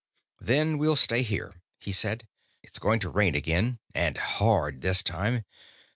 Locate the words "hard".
4.17-4.81